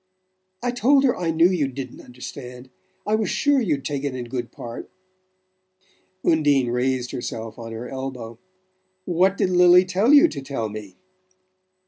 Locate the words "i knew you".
1.15-1.67